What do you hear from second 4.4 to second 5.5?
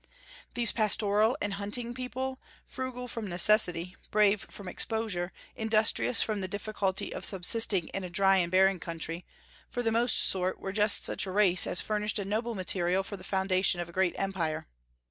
from exposure,